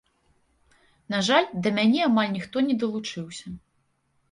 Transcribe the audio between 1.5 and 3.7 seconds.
да мяне амаль ніхто не далучыўся.